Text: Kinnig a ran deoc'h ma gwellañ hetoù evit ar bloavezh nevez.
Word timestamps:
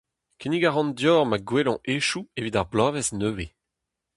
Kinnig 0.39 0.63
a 0.69 0.71
ran 0.71 0.89
deoc'h 0.97 1.27
ma 1.29 1.37
gwellañ 1.49 1.77
hetoù 1.89 2.23
evit 2.37 2.59
ar 2.59 2.67
bloavezh 2.71 3.11
nevez. 3.19 3.51